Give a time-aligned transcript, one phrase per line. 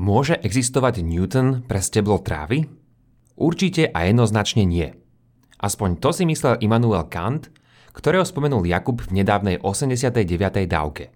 [0.00, 2.64] Môže existovať Newton pre steblo trávy?
[3.36, 4.96] Určite a jednoznačne nie.
[5.60, 7.52] Aspoň to si myslel Immanuel Kant,
[7.92, 10.24] ktorého spomenul Jakub v nedávnej 89.
[10.64, 11.12] dávke.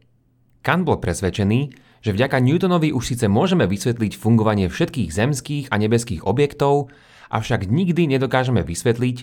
[0.60, 1.72] Kant bol presvedčený,
[2.04, 6.92] že vďaka Newtonovi už síce môžeme vysvetliť fungovanie všetkých zemských a nebeských objektov,
[7.32, 9.16] avšak nikdy nedokážeme vysvetliť,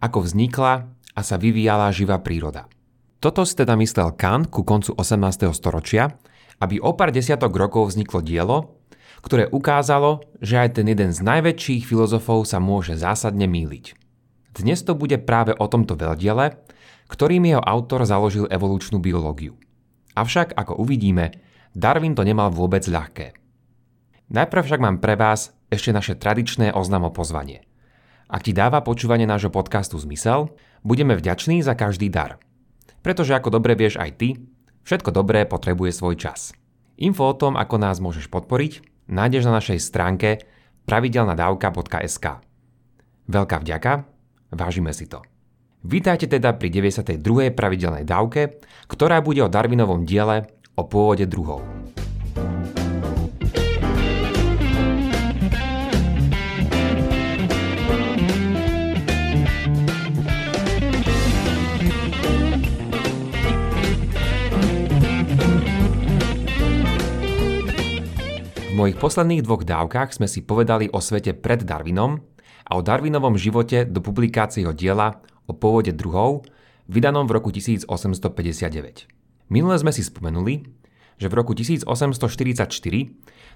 [0.00, 2.64] ako vznikla a sa vyvíjala živá príroda.
[3.20, 5.52] Toto si teda myslel Kant ku koncu 18.
[5.52, 6.16] storočia,
[6.64, 8.81] aby o pár desiatok rokov vzniklo dielo,
[9.22, 13.94] ktoré ukázalo, že aj ten jeden z najväčších filozofov sa môže zásadne míliť.
[14.52, 16.58] Dnes to bude práve o tomto veľdiele,
[17.08, 19.56] ktorým jeho autor založil evolučnú biológiu.
[20.12, 21.32] Avšak, ako uvidíme,
[21.72, 23.32] Darwin to nemal vôbec ľahké.
[24.28, 27.64] Najprv však mám pre vás ešte naše tradičné oznamo pozvanie.
[28.28, 30.52] Ak ti dáva počúvanie nášho podcastu zmysel,
[30.84, 32.40] budeme vďační za každý dar.
[33.04, 34.28] Pretože ako dobre vieš aj ty,
[34.84, 36.56] všetko dobré potrebuje svoj čas.
[37.00, 40.40] Info o tom, ako nás môžeš podporiť, nájdeš na našej stránke
[40.88, 42.26] pravidelnadavka.sk.
[43.28, 43.92] Veľká vďaka,
[44.56, 45.20] vážime si to.
[45.82, 47.52] Vítajte teda pri 92.
[47.52, 51.81] pravidelnej dávke, ktorá bude o Darwinovom diele o pôvode druhov.
[68.82, 72.18] Mojich posledných dvoch dávkach sme si povedali o svete pred Darwinom
[72.66, 76.42] a o Darwinovom živote do publikácie jeho diela o pôvode druhov,
[76.90, 78.26] vydanom v roku 1859.
[79.54, 80.66] Minule sme si spomenuli,
[81.14, 82.66] že v roku 1844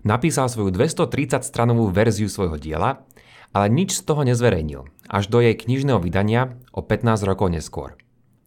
[0.07, 3.03] napísal svoju 230-stranovú verziu svojho diela,
[3.51, 7.99] ale nič z toho nezverejnil, až do jej knižného vydania o 15 rokov neskôr.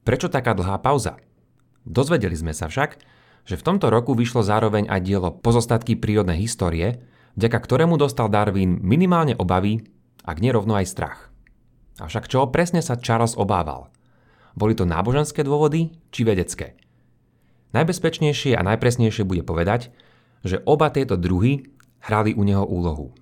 [0.08, 1.20] Prečo taká dlhá pauza?
[1.84, 7.04] Dozvedeli sme sa však, že v tomto roku vyšlo zároveň aj dielo Pozostatky prírodnej histórie,
[7.40, 9.84] vďaka ktorému dostal Darwin minimálne obavy,
[10.26, 11.20] ak nerovno aj strach.
[12.00, 13.92] Avšak čoho presne sa Charles obával?
[14.56, 16.80] Boli to náboženské dôvody či vedecké?
[17.76, 19.94] Najbezpečnejšie a najpresnejšie bude povedať,
[20.42, 21.70] že oba tieto druhy
[22.02, 23.14] hrali u neho úlohu.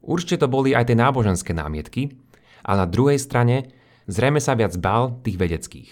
[0.00, 2.16] Určite to boli aj tie náboženské námietky,
[2.64, 3.68] ale na druhej strane
[4.08, 5.90] zrejme sa viac bál tých vedeckých.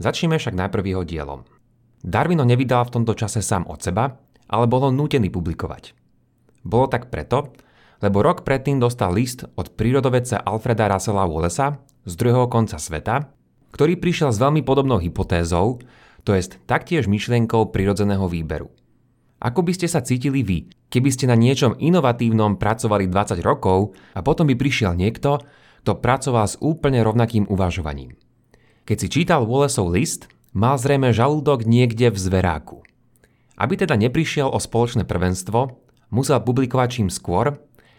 [0.00, 1.40] Začneme však najprv jeho dielom.
[2.02, 5.92] Darwin nevydal v tomto čase sám od seba, ale bol nútený publikovať.
[6.62, 7.52] Bolo tak preto,
[7.98, 13.28] lebo rok predtým dostal list od prírodovedca Alfreda Russella Wallace'a z druhého konca sveta,
[13.74, 15.82] ktorý prišiel s veľmi podobnou hypotézou,
[16.22, 18.70] to jest taktiež myšlienkou prirodzeného výberu.
[19.38, 24.20] Ako by ste sa cítili vy, keby ste na niečom inovatívnom pracovali 20 rokov a
[24.22, 25.38] potom by prišiel niekto,
[25.86, 28.18] kto pracoval s úplne rovnakým uvažovaním.
[28.82, 32.84] Keď si čítal Wallaceov list, mal zrejme žalúdok niekde v zveráku.
[33.58, 35.82] Aby teda neprišiel o spoločné prvenstvo,
[36.14, 37.58] musel publikovať čím skôr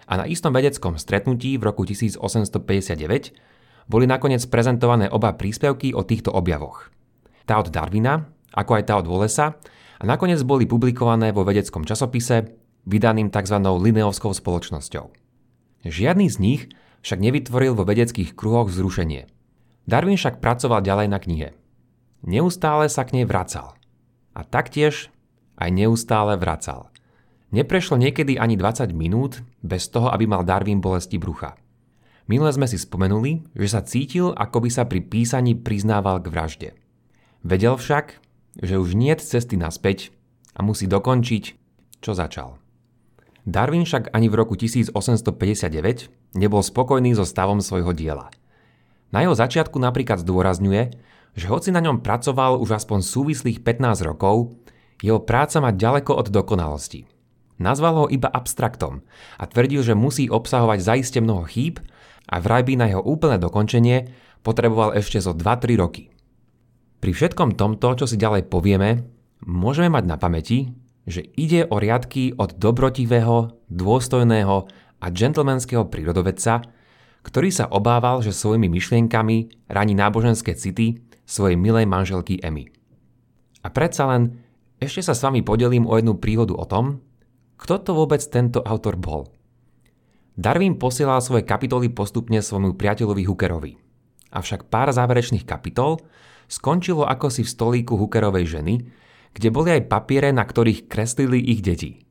[0.10, 6.30] a na istom vedeckom stretnutí v roku 1859 boli nakoniec prezentované oba príspevky o týchto
[6.30, 6.94] objavoch.
[7.50, 9.58] Tá od Darwina, ako aj tá od Wallace'a
[10.00, 12.54] a nakoniec boli publikované vo vedeckom časopise
[12.86, 13.58] vydaným tzv.
[13.60, 15.06] Lineovskou spoločnosťou.
[15.90, 16.62] Žiadny z nich
[17.02, 19.26] však nevytvoril vo vedeckých kruhoch zrušenie.
[19.90, 21.59] Darwin však pracoval ďalej na knihe.
[22.24, 23.76] Neustále sa k nej vracal.
[24.36, 25.12] A taktiež
[25.60, 26.92] aj neustále vracal.
[27.50, 31.58] Neprešlo niekedy ani 20 minút bez toho, aby mal Darwin bolesti brucha.
[32.30, 36.70] Minule sme si spomenuli, že sa cítil, ako by sa pri písaní priznával k vražde.
[37.42, 38.22] Vedel však,
[38.62, 40.14] že už nie cesty naspäť
[40.54, 41.44] a musí dokončiť,
[42.06, 42.62] čo začal.
[43.50, 44.94] Darwin však ani v roku 1859
[46.38, 48.30] nebol spokojný so stavom svojho diela.
[49.10, 50.94] Na jeho začiatku napríklad zdôrazňuje,
[51.34, 54.56] že hoci na ňom pracoval už aspoň súvislých 15 rokov,
[55.00, 57.08] jeho práca má ďaleko od dokonalosti.
[57.60, 59.04] Nazval ho iba abstraktom
[59.36, 61.84] a tvrdil, že musí obsahovať zaiste mnoho chýb
[62.32, 64.12] a vraj by na jeho úplné dokončenie
[64.44, 66.08] potreboval ešte zo 2-3 roky.
[67.00, 69.08] Pri všetkom tomto, čo si ďalej povieme,
[69.44, 70.72] môžeme mať na pamäti,
[71.08, 74.56] že ide o riadky od dobrotivého, dôstojného
[75.00, 76.64] a džentlmenského prírodovedca,
[77.24, 82.66] ktorý sa obával, že svojimi myšlienkami raní náboženské city svojej milej manželky Emmy.
[83.62, 84.42] A predsa len
[84.82, 87.06] ešte sa s vami podelím o jednu príhodu o tom,
[87.62, 89.30] kto to vôbec tento autor bol.
[90.34, 93.74] Darwin posielal svoje kapitoly postupne svojmu priateľovi Hookerovi.
[94.34, 96.00] Avšak pár záverečných kapitol
[96.50, 98.76] skončilo ako si v stolíku Hookerovej ženy,
[99.36, 102.08] kde boli aj papiere, na ktorých kreslili ich deti.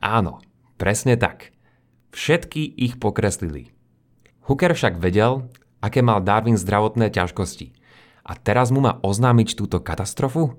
[0.00, 0.40] Áno,
[0.80, 1.52] presne tak.
[2.16, 3.70] Všetky ich pokreslili.
[4.48, 5.46] Hooker však vedel,
[5.84, 7.79] aké mal Darwin zdravotné ťažkosti
[8.24, 10.56] a teraz mu má oznámiť túto katastrofu?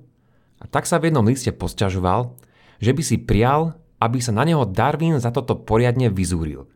[0.62, 2.34] A tak sa v jednom liste posťažoval,
[2.82, 6.66] že by si prial, aby sa na neho Darwin za toto poriadne vyzúril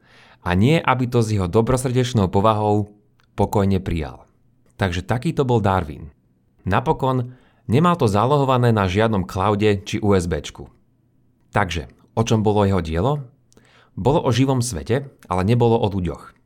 [0.46, 2.94] a nie aby to s jeho dobrosrdečnou povahou
[3.34, 4.30] pokojne prijal.
[4.78, 6.14] Takže takýto bol Darwin.
[6.62, 7.34] Napokon
[7.66, 10.70] nemal to zálohované na žiadnom cloude či USBčku.
[11.50, 13.26] Takže, o čom bolo jeho dielo?
[13.98, 16.36] Bolo o živom svete, ale nebolo o ľuďoch.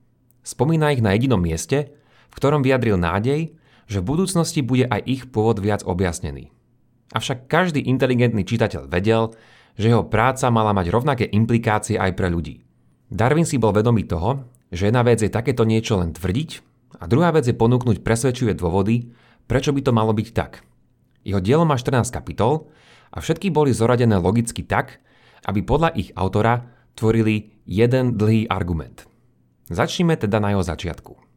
[0.41, 1.93] Spomína ich na jedinom mieste,
[2.31, 3.53] v ktorom vyjadril nádej,
[3.91, 6.55] že v budúcnosti bude aj ich pôvod viac objasnený.
[7.11, 9.35] Avšak každý inteligentný čitateľ vedel,
[9.75, 12.63] že jeho práca mala mať rovnaké implikácie aj pre ľudí.
[13.11, 16.51] Darwin si bol vedomý toho, že jedna vec je takéto niečo len tvrdiť
[17.03, 19.11] a druhá vec je ponúknuť presvedčivé dôvody,
[19.51, 20.63] prečo by to malo byť tak.
[21.27, 22.71] Jeho dielo má 14 kapitol
[23.11, 25.03] a všetky boli zoradené logicky tak,
[25.51, 29.11] aby podľa ich autora tvorili jeden dlhý argument.
[29.67, 31.30] Začnime teda na jeho začiatku.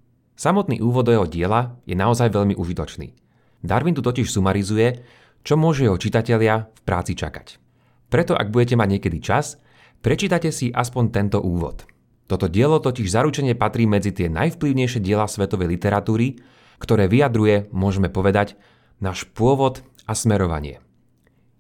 [0.44, 3.16] Samotný úvod do jeho diela je naozaj veľmi užitočný.
[3.63, 5.00] Darwin tu totiž sumarizuje,
[5.40, 7.63] čo môže jeho čitatelia v práci čakať.
[8.12, 9.56] Preto ak budete mať niekedy čas,
[10.04, 11.88] Prečítate si aspoň tento úvod.
[12.28, 16.44] Toto dielo totiž zaručene patrí medzi tie najvplyvnejšie diela svetovej literatúry,
[16.75, 18.60] ktoré vyjadruje, môžeme povedať,
[19.00, 20.84] náš pôvod a smerovanie.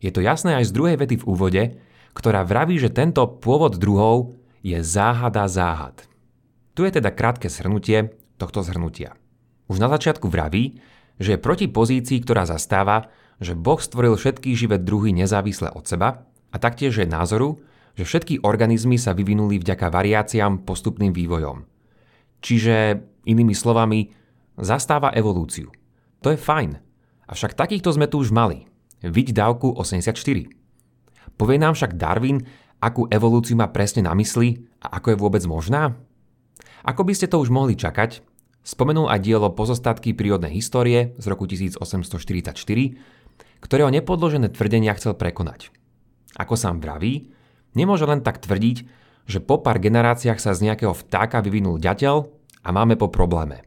[0.03, 1.63] Je to jasné aj z druhej vety v úvode,
[2.11, 6.03] ktorá vraví, že tento pôvod druhov je záhada záhad.
[6.75, 8.11] Tu je teda krátke zhrnutie
[8.43, 9.15] tohto zhrnutia.
[9.71, 10.83] Už na začiatku vraví,
[11.15, 13.07] že je proti pozícii, ktorá zastáva,
[13.39, 17.63] že Boh stvoril všetky živé druhy nezávisle od seba a taktiež je názoru,
[17.95, 21.63] že všetky organizmy sa vyvinuli vďaka variáciám postupným vývojom.
[22.43, 24.11] Čiže, inými slovami,
[24.59, 25.71] zastáva evolúciu.
[26.25, 26.75] To je fajn.
[27.29, 28.67] Avšak takýchto sme tu už mali.
[28.99, 30.15] Viď dávku 84.
[31.33, 32.43] Povie nám však Darwin,
[32.83, 35.95] akú evolúciu má presne na mysli a ako je vôbec možná?
[36.83, 38.32] Ako by ste to už mohli čakať,
[38.63, 42.55] spomenul aj dielo Pozostatky prírodnej histórie z roku 1844,
[43.63, 45.69] ktorého nepodložené tvrdenia chcel prekonať.
[46.39, 47.33] Ako sám vraví,
[47.73, 48.77] Nemôže len tak tvrdiť,
[49.25, 52.15] že po pár generáciách sa z nejakého vtáka vyvinul ďateľ
[52.63, 53.65] a máme po probléme.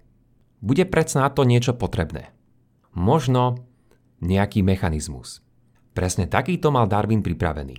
[0.63, 2.33] Bude predsa na to niečo potrebné.
[2.97, 3.67] Možno
[4.25, 5.45] nejaký mechanizmus.
[5.93, 7.77] Presne takýto mal Darwin pripravený.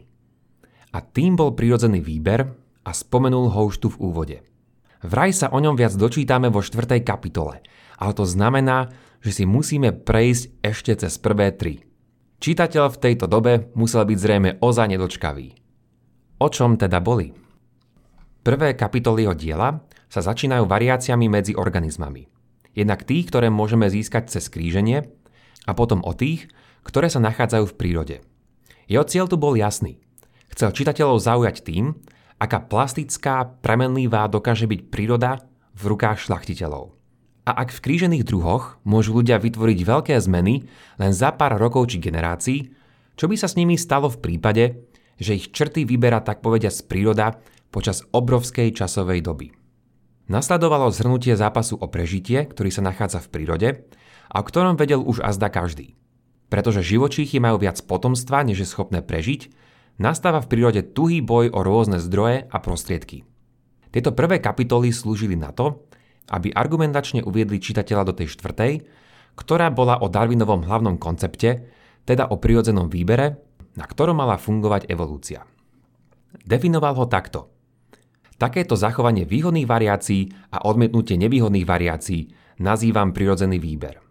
[0.94, 2.46] A tým bol prirodzený výber
[2.86, 4.38] a spomenul ho už tu v úvode.
[5.06, 7.62] Vraj sa o ňom viac dočítame vo štvrtej kapitole,
[8.02, 8.90] ale to znamená,
[9.22, 11.86] že si musíme prejsť ešte cez prvé tri.
[12.38, 15.48] Čítateľ v tejto dobe musel byť zrejme ozaj nedočkavý.
[16.38, 17.34] O čom teda boli?
[18.46, 19.70] Prvé kapitoly jeho diela
[20.08, 22.30] sa začínajú variáciami medzi organizmami.
[22.78, 25.10] Jednak tých, ktoré môžeme získať cez kríženie
[25.66, 26.46] a potom o tých,
[26.86, 28.16] ktoré sa nachádzajú v prírode.
[28.86, 30.00] Jeho cieľ tu bol jasný.
[30.54, 31.98] Chcel čitateľov zaujať tým,
[32.38, 35.42] aká plastická, premenlivá dokáže byť príroda
[35.74, 36.94] v rukách šlachtiteľov.
[37.48, 40.68] A ak v krížených druhoch môžu ľudia vytvoriť veľké zmeny
[41.00, 42.60] len za pár rokov či generácií,
[43.16, 44.84] čo by sa s nimi stalo v prípade,
[45.18, 47.40] že ich črty vyberá tak povedia z príroda
[47.74, 49.48] počas obrovskej časovej doby.
[50.28, 53.70] Nasledovalo zhrnutie zápasu o prežitie, ktorý sa nachádza v prírode
[54.28, 55.96] a o ktorom vedel už azda každý.
[56.52, 59.48] Pretože živočíchy majú viac potomstva, než je schopné prežiť,
[59.98, 63.26] nastáva v prírode tuhý boj o rôzne zdroje a prostriedky.
[63.94, 65.86] Tieto prvé kapitoly slúžili na to,
[66.30, 68.72] aby argumentačne uviedli čitateľa do tej štvrtej,
[69.38, 71.70] ktorá bola o Darwinovom hlavnom koncepte,
[72.04, 73.48] teda o prirodzenom výbere
[73.78, 75.46] na ktorom mala fungovať evolúcia.
[76.44, 77.54] Definoval ho takto.
[78.42, 84.07] Takéto zachovanie výhodných variácií a odmietnutie nevýhodných variácií nazývam prirodzený výber.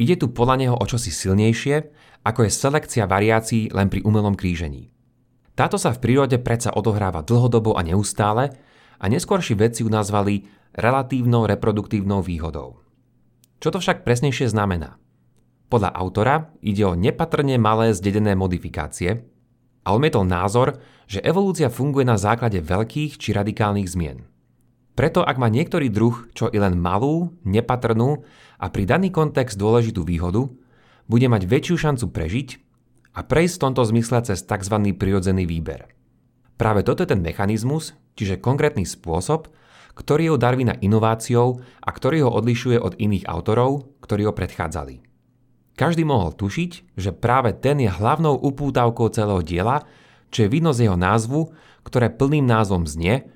[0.00, 1.76] Ide tu podľa neho o čosi silnejšie,
[2.26, 4.90] ako je selekcia variácií len pri umelom krížení.
[5.54, 8.50] Táto sa v prírode predsa odohráva dlhodobo a neustále
[8.98, 12.82] a neskôrší vedci ju nazvali relatívnou reproduktívnou výhodou.
[13.62, 14.98] Čo to však presnejšie znamená?
[15.70, 19.22] Podľa autora ide o nepatrne malé zdedené modifikácie
[19.86, 24.26] a odmietol názor, že evolúcia funguje na základe veľkých či radikálnych zmien.
[24.94, 28.22] Preto ak má niektorý druh čo i len malú, nepatrnú
[28.58, 30.50] a pri daný kontext dôležitú výhodu,
[31.04, 32.48] bude mať väčšiu šancu prežiť
[33.14, 34.76] a prejsť v tomto zmysle cez tzv.
[34.96, 35.92] prirodzený výber.
[36.54, 39.50] Práve toto je ten mechanizmus, čiže konkrétny spôsob,
[39.94, 45.02] ktorý je u Darwina inováciou a ktorý ho odlišuje od iných autorov, ktorí ho predchádzali.
[45.74, 49.82] Každý mohol tušiť, že práve ten je hlavnou upútavkou celého diela,
[50.30, 51.50] čo je vidno z jeho názvu,
[51.82, 53.26] ktoré plným názvom znie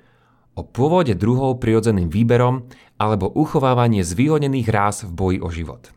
[0.55, 2.67] o pôvode druhov prirodzeným výberom
[2.99, 5.95] alebo uchovávanie zvýhodnených ráz v boji o život.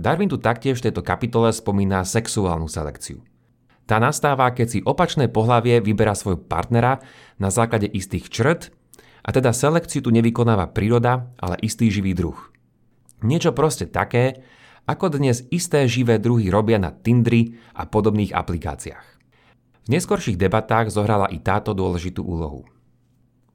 [0.00, 3.20] Darwin tu taktiež v tejto kapitole spomína sexuálnu selekciu.
[3.84, 7.04] Tá nastáva, keď si opačné pohlavie vyberá svojho partnera
[7.36, 8.72] na základe istých črt
[9.20, 12.38] a teda selekciu tu nevykonáva príroda, ale istý živý druh.
[13.20, 14.40] Niečo proste také,
[14.88, 19.06] ako dnes isté živé druhy robia na Tindri a podobných aplikáciách.
[19.84, 22.64] V neskorších debatách zohrala i táto dôležitú úlohu.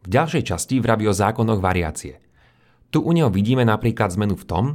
[0.06, 2.25] V ďalšej časti vraví o zákonoch variácie.
[2.96, 4.66] Tu u neho vidíme napríklad zmenu v tom,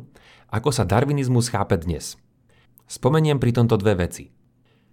[0.53, 2.21] ako sa darwinizmus chápe dnes.
[2.85, 4.29] Spomeniem pri tomto dve veci.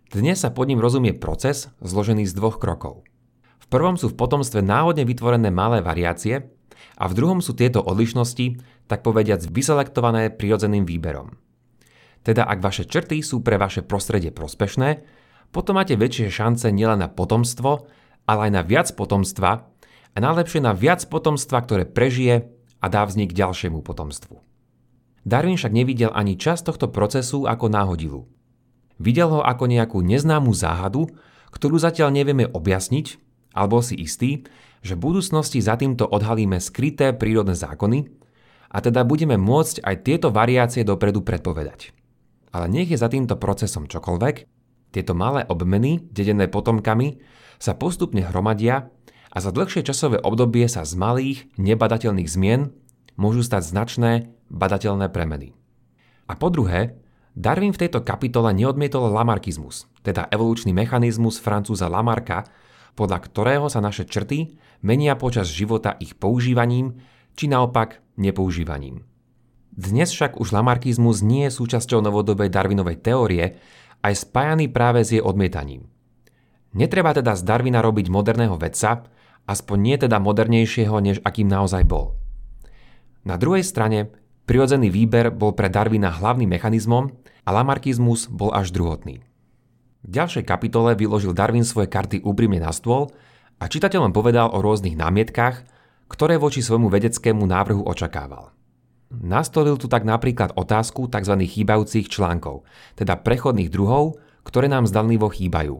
[0.07, 3.03] Dnes sa pod ním rozumie proces zložený z dvoch krokov.
[3.59, 6.55] V prvom sú v potomstve náhodne vytvorené malé variácie
[6.95, 11.35] a v druhom sú tieto odlišnosti, tak povediac, vyselektované prirodzeným výberom.
[12.23, 15.03] Teda ak vaše črty sú pre vaše prostredie prospešné,
[15.51, 17.91] potom máte väčšie šance nielen na potomstvo,
[18.23, 19.67] ale aj na viac potomstva
[20.15, 24.39] a najlepšie na viac potomstva, ktoré prežije a dá vznik ďalšiemu potomstvu.
[25.27, 28.29] Darwin však nevidel ani čas tohto procesu ako náhodilu.
[28.97, 31.11] Videl ho ako nejakú neznámu záhadu,
[31.51, 33.19] ktorú zatiaľ nevieme objasniť,
[33.51, 34.45] alebo si istý,
[34.85, 38.07] že v budúcnosti za týmto odhalíme skryté prírodné zákony
[38.71, 41.91] a teda budeme môcť aj tieto variácie dopredu predpovedať.
[42.55, 44.35] Ale nech je za týmto procesom čokoľvek,
[44.95, 47.19] tieto malé obmeny, dedené potomkami,
[47.57, 48.87] sa postupne hromadia
[49.31, 52.71] a za dlhšie časové obdobie sa z malých, nebadateľných zmien
[53.19, 54.11] môžu stať značné,
[54.47, 55.51] badateľné premeny.
[56.27, 56.99] A po druhé,
[57.37, 62.49] Darwin v tejto kapitole neodmietol lamarkizmus, teda evolučný mechanizmus francúza Lamarka,
[62.97, 66.97] podľa ktorého sa naše črty menia počas života ich používaním,
[67.37, 69.05] či naopak nepoužívaním.
[69.69, 73.61] Dnes však už lamarkizmus nie je súčasťou novodobej Darwinovej teórie,
[74.01, 75.85] aj spájaný práve s jej odmietaním.
[76.73, 79.05] Netreba teda z Darwina robiť moderného vedca,
[79.47, 82.19] aspoň nie teda modernejšieho, než akým naozaj bol.
[83.23, 84.11] Na druhej strane,
[84.43, 87.11] prirodzený výber bol pre Darwina hlavným mechanizmom
[87.47, 89.23] a lamarkizmus bol až druhotný.
[90.03, 93.11] V ďalšej kapitole vyložil Darwin svoje karty úprimne na stôl
[93.59, 95.67] a čitateľom povedal o rôznych námietkách,
[96.07, 98.55] ktoré voči svojmu vedeckému návrhu očakával.
[99.07, 101.35] Nastolil tu tak napríklad otázku tzv.
[101.39, 102.67] chýbajúcich článkov,
[102.99, 105.79] teda prechodných druhov, ktoré nám zdanlivo chýbajú.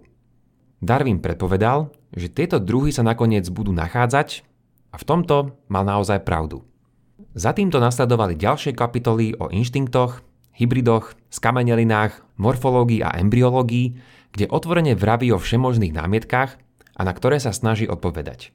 [0.84, 4.44] Darwin predpovedal, že tieto druhy sa nakoniec budú nachádzať
[4.92, 6.64] a v tomto mal naozaj pravdu.
[7.38, 10.26] Za týmto nasledovali ďalšie kapitoly o inštinktoch,
[10.58, 13.98] hybridoch, skamenelinách, morfológii a embryológii,
[14.34, 16.52] kde otvorene vraví o všemožných námietkách
[16.98, 18.54] a na ktoré sa snaží odpovedať.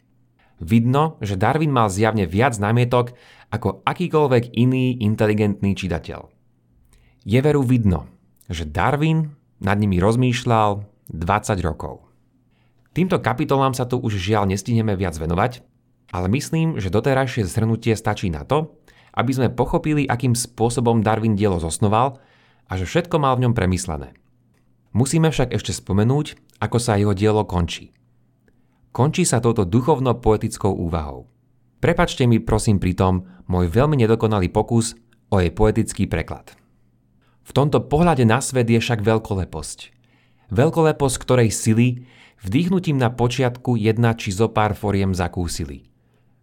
[0.62, 3.14] Vidno, že Darwin mal zjavne viac námietok
[3.50, 6.30] ako akýkoľvek iný inteligentný čitateľ.
[7.22, 8.10] Je veru vidno,
[8.50, 12.01] že Darwin nad nimi rozmýšľal 20 rokov.
[12.92, 15.64] Týmto kapitolám sa tu už žiaľ nestihneme viac venovať,
[16.12, 18.76] ale myslím, že doterajšie zhrnutie stačí na to,
[19.16, 22.20] aby sme pochopili, akým spôsobom Darwin dielo zosnoval
[22.68, 24.12] a že všetko mal v ňom premyslené.
[24.92, 27.92] Musíme však ešte spomenúť, ako sa jeho dielo končí–
[28.92, 31.24] Končí sa touto duchovno-poetickou úvahou.
[31.80, 34.92] Prepačte mi prosím pritom môj veľmi nedokonalý pokus
[35.32, 36.52] o jej poetický preklad.
[37.42, 39.78] V tomto pohľade na svet je však veľkoleposť.
[40.52, 42.04] Veľkoleposť, ktorej sily
[42.42, 45.86] vdýchnutím na počiatku jedna či zo pár foriem zakúsili.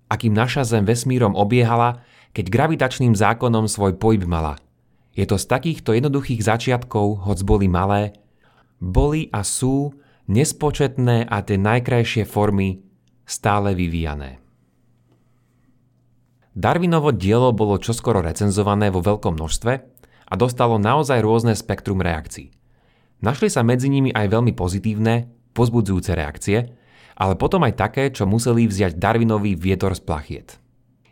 [0.09, 2.01] Akým naša zem vesmírom obiehala,
[2.33, 4.57] keď gravitačným zákonom svoj pohyb mala.
[5.13, 8.15] Je to z takýchto jednoduchých začiatkov, hoc boli malé,
[8.79, 9.91] boli a sú
[10.31, 12.85] nespočetné a tie najkrajšie formy
[13.27, 14.39] stále vyvíjané.
[16.55, 19.73] Darwinovo dielo bolo čoskoro recenzované vo veľkom množstve
[20.29, 22.51] a dostalo naozaj rôzne spektrum reakcií.
[23.19, 25.27] Našli sa medzi nimi aj veľmi pozitívne,
[25.59, 26.71] pozbudzujúce reakcie,
[27.19, 30.49] ale potom aj také, čo museli vziať Darwinovi vietor z plachiet.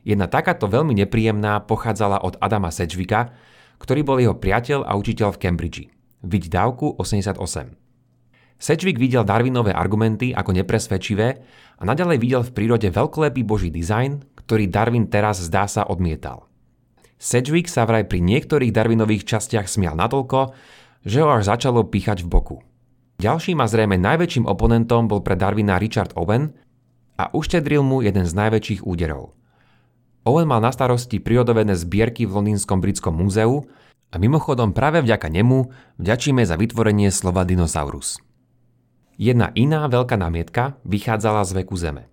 [0.08, 3.36] Jedna takáto veľmi nepríjemná pochádzala od Adama Sedgwicka,
[3.84, 5.84] ktorý bol jeho priateľ a učiteľ v Cambridge.
[6.24, 7.76] Viď dávku 88.
[8.58, 11.44] Sedgwick videl Darwinové argumenty ako nepresvedčivé
[11.78, 16.48] a naďalej videl v prírode veľkolepý boží dizajn, ktorý Darwin teraz zdá sa odmietal.
[17.20, 20.56] Sedgwick sa vraj pri niektorých Darwinových častiach smial natoľko,
[21.06, 22.58] že ho až začalo píchať v boku.
[23.18, 26.54] Ďalším a zrejme najväčším oponentom bol pre Darwina Richard Owen
[27.18, 29.34] a uštedril mu jeden z najväčších úderov.
[30.22, 33.66] Owen mal na starosti prírodovedné zbierky v Londýnskom britskom múzeu
[34.14, 38.22] a mimochodom práve vďaka nemu vďačíme za vytvorenie slova dinosaurus.
[39.18, 42.06] Jedna iná veľká námietka vychádzala z veku Zeme.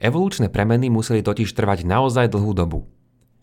[0.00, 2.88] Evolučné premeny museli totiž trvať naozaj dlhú dobu.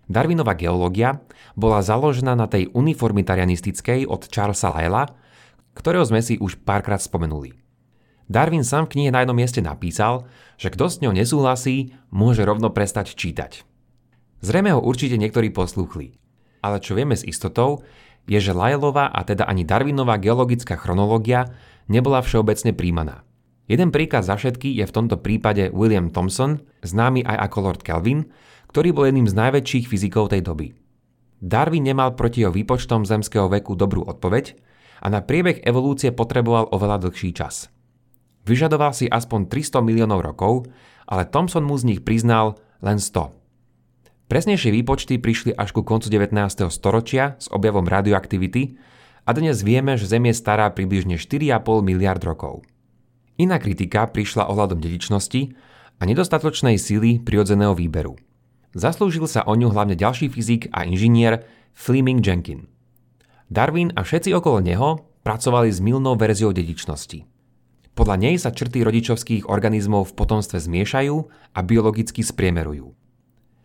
[0.10, 1.22] Darwinová geológia
[1.54, 5.14] bola založená na tej uniformitarianistickej od Charlesa Lyella,
[5.78, 7.54] ktorého sme si už párkrát spomenuli.
[8.28, 10.28] Darwin sám v knihe na jednom mieste napísal,
[10.60, 13.64] že kto s ňou nesúhlasí, môže rovno prestať čítať.
[14.44, 16.20] Zrejme ho určite niektorí poslúchli.
[16.60, 17.86] Ale čo vieme s istotou,
[18.28, 21.48] je, že Lyellová a teda ani Darwinová geologická chronológia
[21.88, 23.24] nebola všeobecne príjmaná.
[23.72, 28.28] Jeden príkaz za všetky je v tomto prípade William Thomson, známy aj ako Lord Kelvin,
[28.72, 30.76] ktorý bol jedným z najväčších fyzikov tej doby.
[31.40, 34.67] Darwin nemal proti jeho výpočtom zemského veku dobrú odpoveď
[35.02, 37.70] a na priebeh evolúcie potreboval oveľa dlhší čas.
[38.48, 40.72] Vyžadoval si aspoň 300 miliónov rokov,
[41.04, 43.36] ale Thomson mu z nich priznal len 100.
[44.28, 46.36] Presnejšie výpočty prišli až ku koncu 19.
[46.68, 48.76] storočia s objavom radioaktivity
[49.24, 52.64] a dnes vieme, že Zem je stará približne 4,5 miliard rokov.
[53.40, 55.56] Iná kritika prišla ohľadom dedičnosti
[56.00, 58.20] a nedostatočnej síly prirodzeného výberu.
[58.76, 62.68] Zaslúžil sa o ňu hlavne ďalší fyzik a inžinier Fleming Jenkin.
[63.48, 67.24] Darwin a všetci okolo neho pracovali s milnou verziou dedičnosti–
[67.98, 71.16] podľa nej sa črty rodičovských organizmov v potomstve zmiešajú
[71.58, 72.94] a biologicky spriemerujú.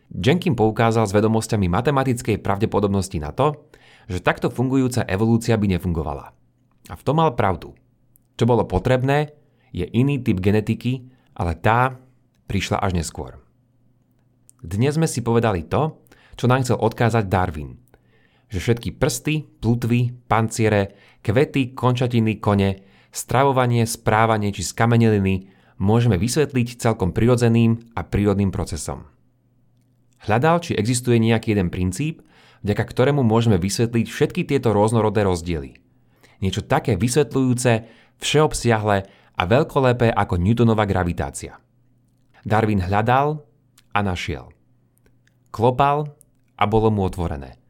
[0.09, 3.69] Jenkin poukázal s vedomosťami matematickej pravdepodobnosti na to,
[4.09, 6.33] že takto fungujúca evolúcia by nefungovala.
[6.89, 7.77] A v tom mal pravdu.
[8.41, 9.37] Čo bolo potrebné,
[9.69, 12.01] je iný typ genetiky, ale tá
[12.49, 13.37] prišla až neskôr.
[14.65, 16.01] Dnes sme si povedali to,
[16.41, 17.82] čo nám chcel odkázať Darwin.
[18.53, 20.93] Že všetky prsty, plutvy, panciere,
[21.25, 25.49] kvety, končatiny, kone stravovanie, správanie či skameneliny
[25.81, 29.09] môžeme vysvetliť celkom prirodzeným a prírodným procesom.
[30.29, 32.23] Hľadal, či existuje nejaký jeden princíp,
[32.63, 35.81] vďaka ktorému môžeme vysvetliť všetky tieto rôznorodé rozdiely.
[36.45, 37.73] Niečo také vysvetľujúce,
[38.23, 38.99] všeobsiahle
[39.35, 41.59] a veľkolepé ako Newtonova gravitácia.
[42.43, 43.43] Darwin hľadal
[43.95, 44.51] a našiel.
[45.51, 46.15] Klopal
[46.59, 47.62] a bolo mu otvorené.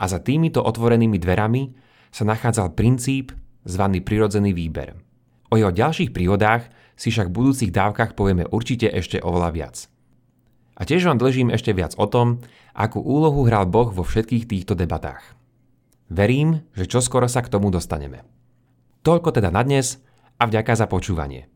[0.00, 1.76] A za týmito otvorenými dverami
[2.08, 3.36] sa nachádzal princíp,
[3.68, 4.96] zvaný prirodzený výber.
[5.52, 9.76] O jeho ďalších príhodách si však v budúcich dávkach povieme určite ešte oveľa viac.
[10.80, 12.40] A tiež vám dlžím ešte viac o tom,
[12.72, 15.36] akú úlohu hral Boh vo všetkých týchto debatách.
[16.08, 18.24] Verím, že čoskoro sa k tomu dostaneme.
[19.04, 20.00] Toľko teda na dnes
[20.40, 21.52] a vďaka za počúvanie.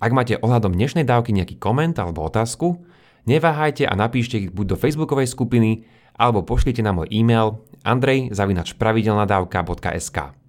[0.00, 2.84] Ak máte ohľadom dnešnej dávky nejaký koment alebo otázku,
[3.24, 5.84] neváhajte a napíšte ich buď do facebookovej skupiny
[6.16, 10.40] alebo pošlite na môj e-mail andrej.pravidelnadavka.sk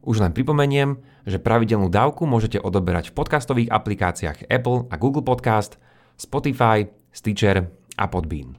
[0.00, 0.96] už len pripomeniem,
[1.28, 5.76] že pravidelnú dávku môžete odoberať v podcastových aplikáciách Apple a Google Podcast,
[6.16, 7.68] Spotify, Stitcher
[8.00, 8.56] a Podbean.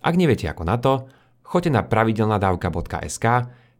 [0.00, 1.04] Ak neviete ako na to,
[1.44, 3.26] choďte na pravidelnadavka.sk,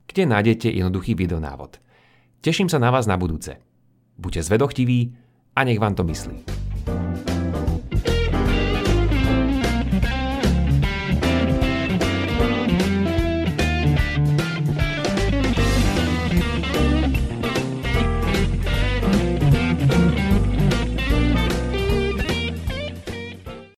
[0.05, 1.81] kde nájdete jednoduchý videonávod.
[2.45, 3.57] Teším sa na vás na budúce.
[4.21, 5.16] Buďte zvedochtiví
[5.57, 6.60] a nech vám to myslí.